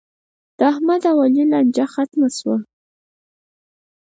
د 0.57 0.59
احمد 0.71 1.01
او 1.11 1.17
علي 1.25 1.43
لانجه 1.51 1.85
ختمه 1.93 2.27
شوه. 2.37 2.57